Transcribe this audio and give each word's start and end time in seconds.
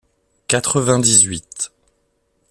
quatre-vingt-dix-huit 0.47 1.69